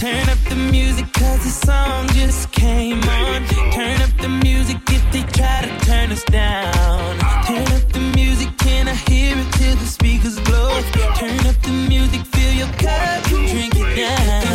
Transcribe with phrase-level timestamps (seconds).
[0.00, 3.44] Turn up the music 'cause the song just came on.
[3.74, 7.18] Turn up the music if they try to turn us down.
[7.46, 10.82] Turn up the music, can I hear it till the speakers blow?
[11.20, 14.49] Turn up the music, feel your cup, drink it down.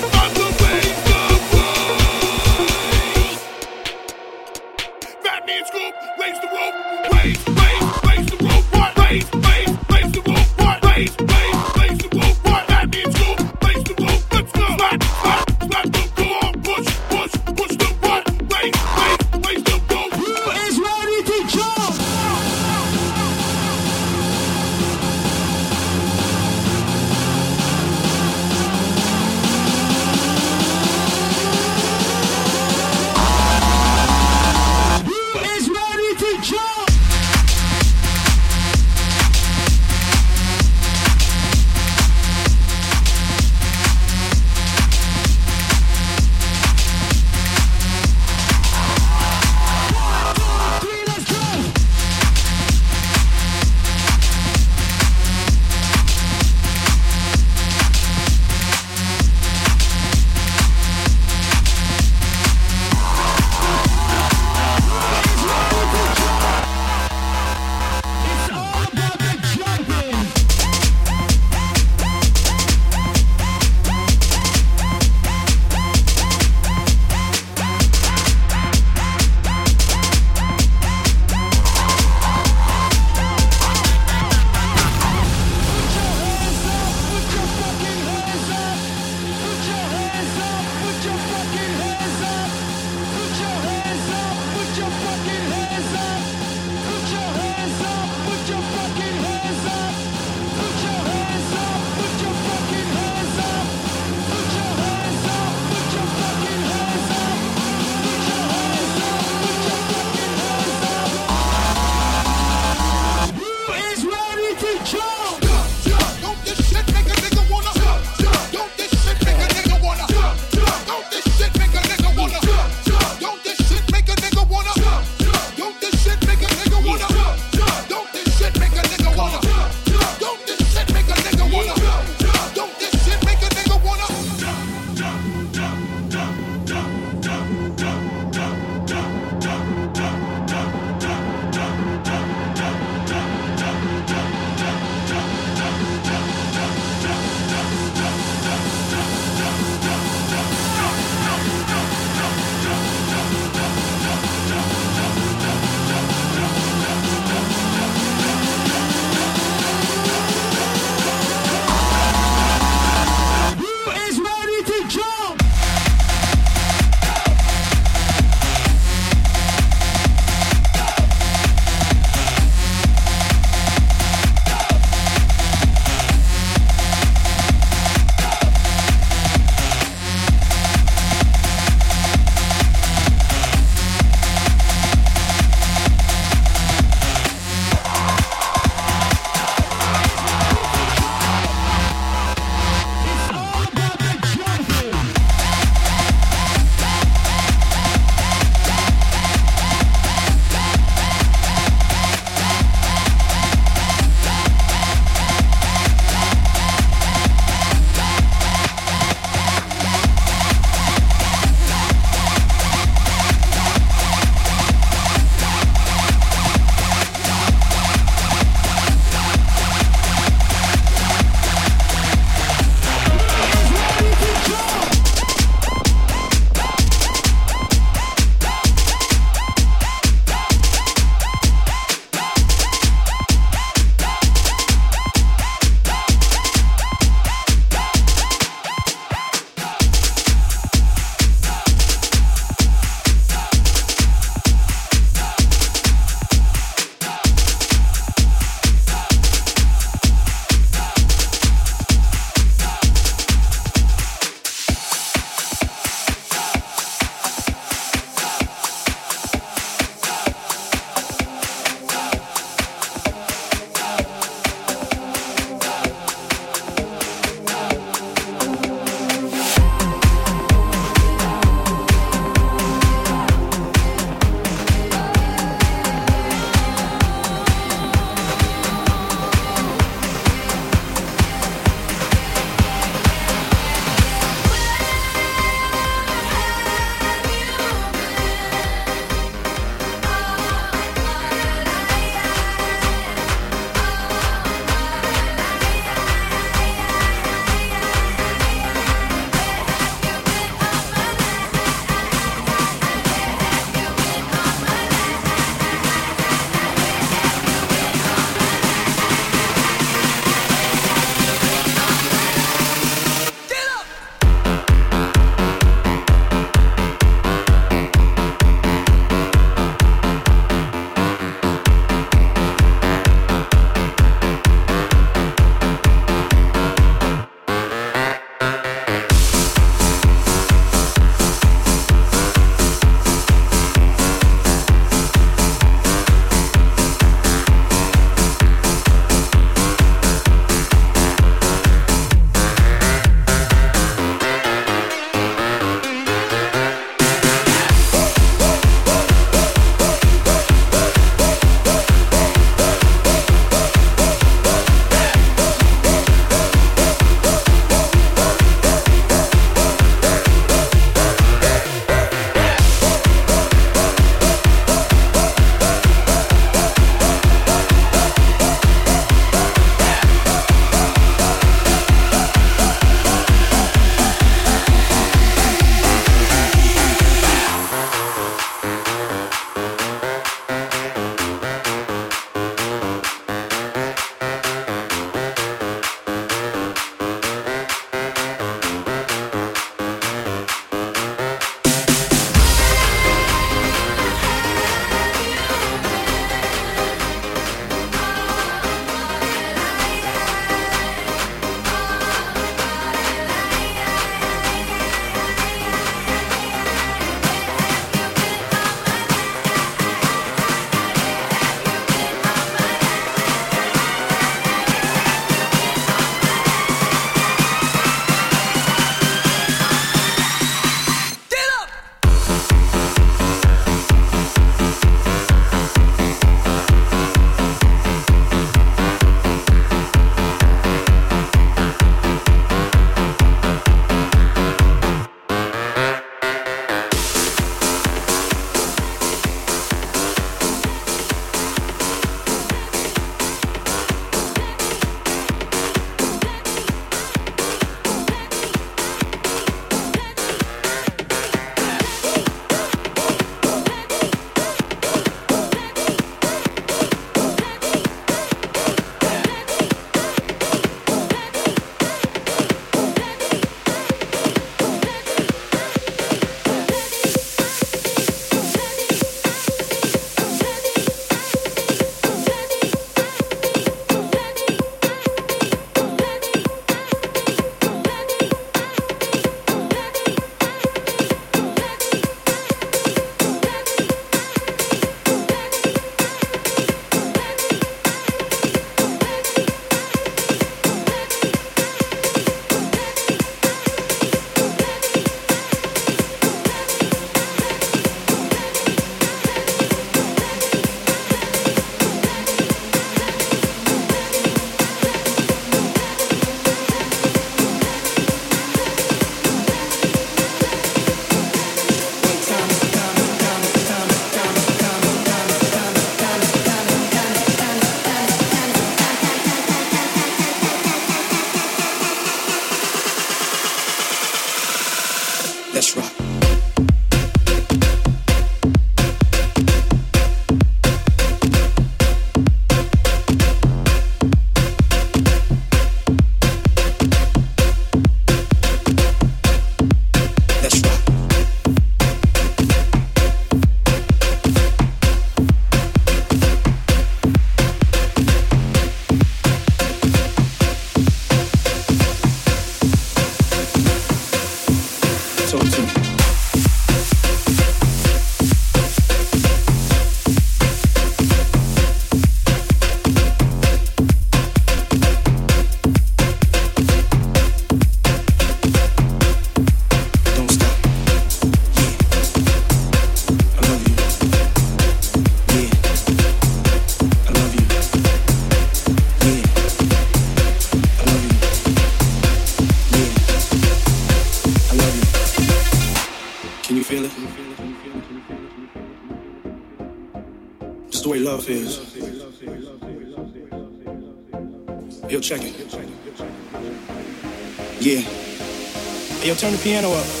[599.41, 600.00] piano up.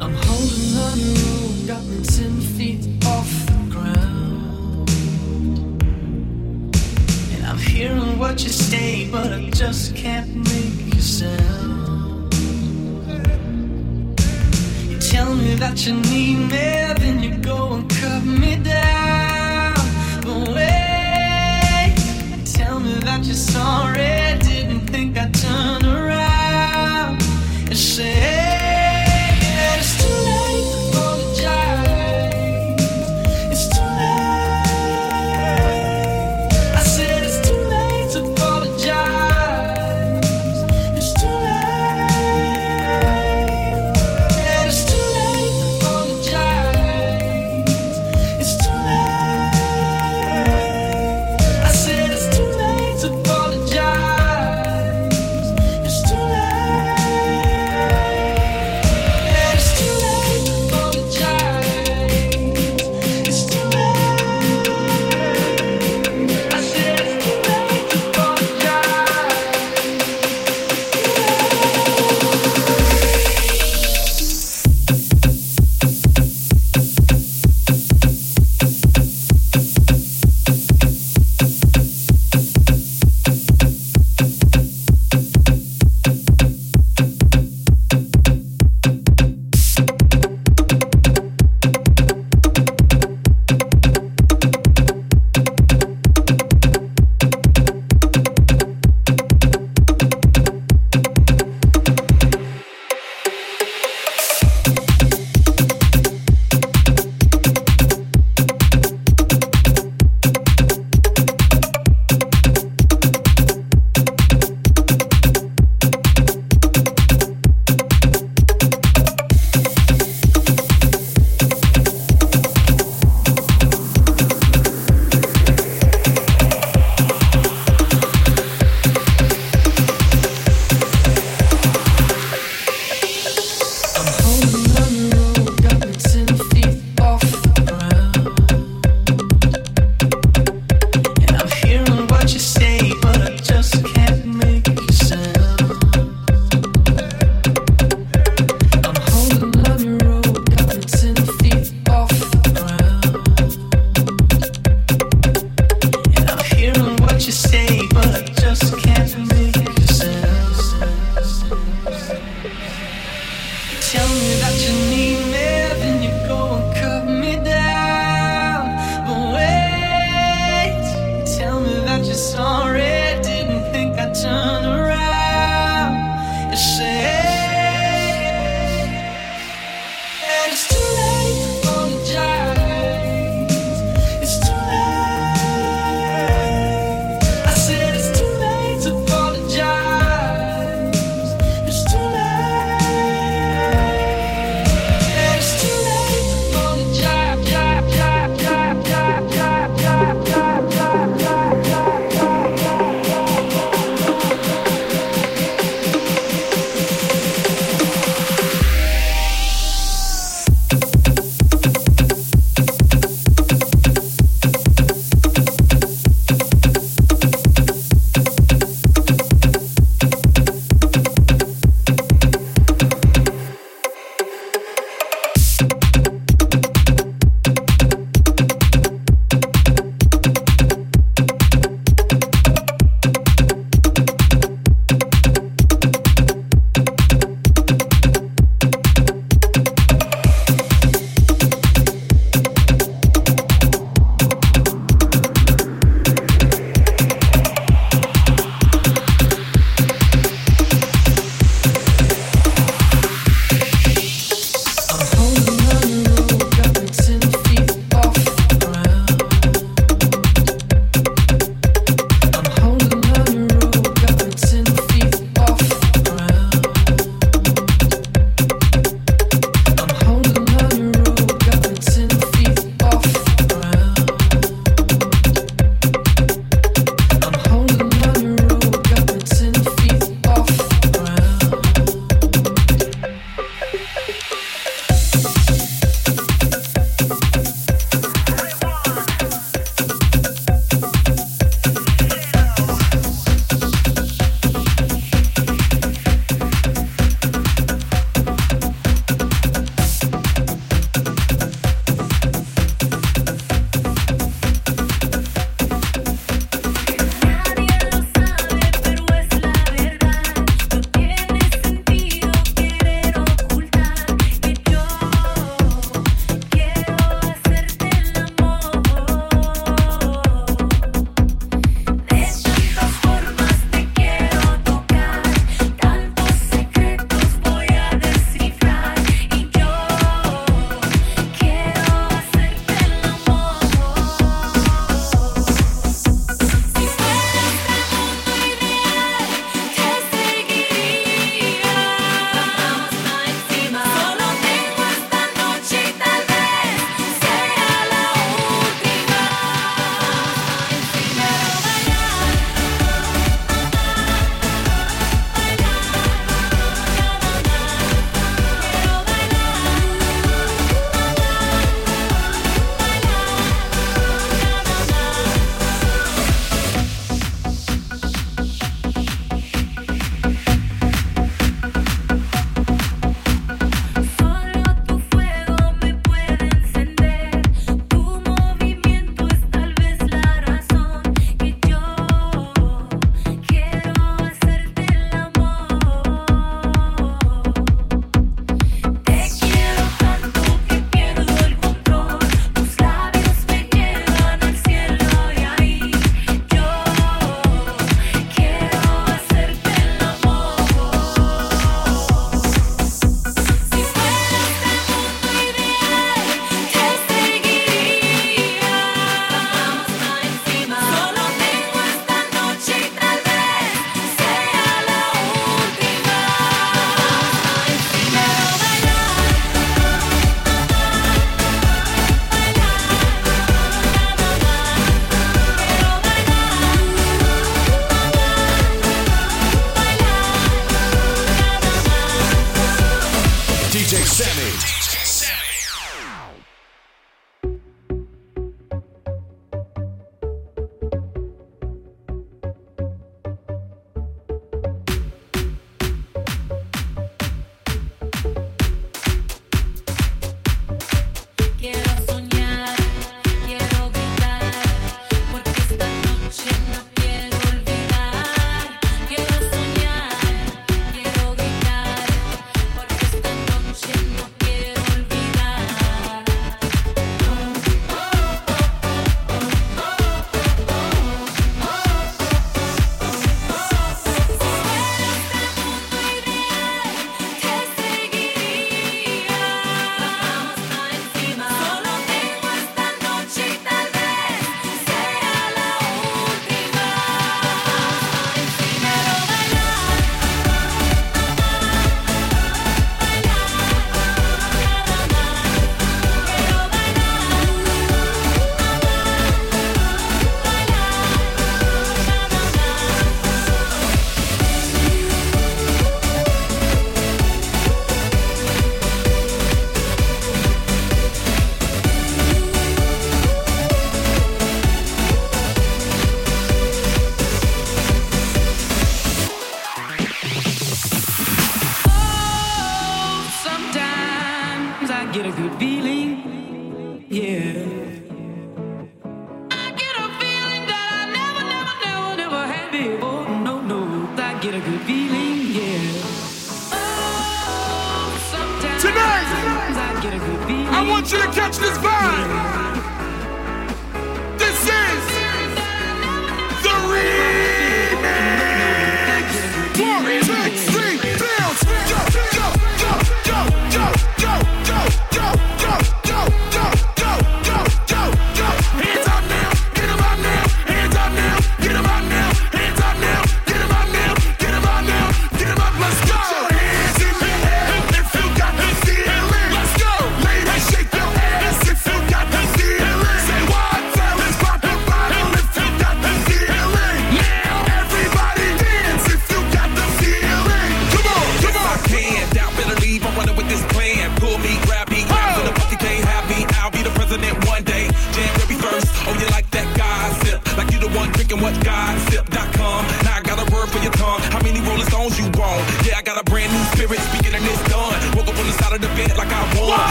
[0.00, 4.90] got me ten feet off the ground.
[7.34, 12.34] And I'm hearing what you say, but I just can't make a sound.
[14.88, 19.74] You tell me that you need me, then you go and cut me down.
[20.22, 21.94] But wait,
[22.46, 27.22] tell me that you're sorry, didn't think I'd turn around
[27.68, 28.19] and say.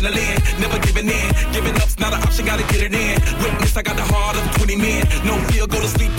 [0.00, 1.52] adrenaline, never giving in.
[1.52, 3.20] Giving up's not an option, gotta get it in.
[3.42, 5.06] Witness, I got the heart of 20 men.
[5.24, 6.09] No fear, go to sleep